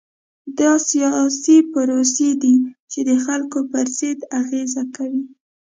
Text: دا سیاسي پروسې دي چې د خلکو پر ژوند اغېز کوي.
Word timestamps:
دا 0.59 0.71
سیاسي 0.89 1.57
پروسې 1.71 2.29
دي 2.41 2.55
چې 2.91 2.99
د 3.09 3.11
خلکو 3.25 3.59
پر 3.71 3.85
ژوند 3.97 4.19
اغېز 4.41 4.71
کوي. 4.95 5.23